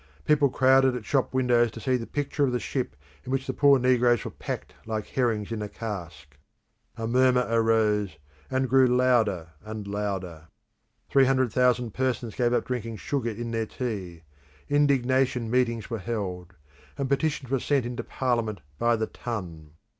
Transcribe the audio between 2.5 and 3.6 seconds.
the ship in which the